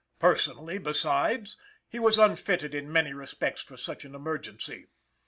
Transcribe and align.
Personally, 0.17 0.79
besides, 0.79 1.57
he 1.87 1.99
was 1.99 2.17
unfitted 2.17 2.73
in 2.73 2.91
many 2.91 3.13
respects 3.13 3.61
for 3.61 3.77
such 3.77 4.03
an 4.03 4.15
emergency. 4.15 4.87